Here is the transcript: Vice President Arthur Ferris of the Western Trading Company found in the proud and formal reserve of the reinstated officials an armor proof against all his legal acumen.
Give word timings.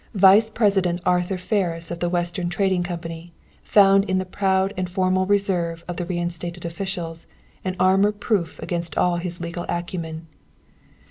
Vice 0.15 0.49
President 0.49 0.99
Arthur 1.05 1.37
Ferris 1.37 1.91
of 1.91 1.99
the 1.99 2.09
Western 2.09 2.49
Trading 2.49 2.81
Company 2.81 3.33
found 3.61 4.03
in 4.05 4.17
the 4.17 4.25
proud 4.25 4.73
and 4.75 4.89
formal 4.89 5.27
reserve 5.27 5.85
of 5.87 5.97
the 5.97 6.05
reinstated 6.07 6.65
officials 6.65 7.27
an 7.63 7.75
armor 7.79 8.11
proof 8.11 8.57
against 8.63 8.97
all 8.97 9.17
his 9.17 9.39
legal 9.39 9.63
acumen. 9.69 10.25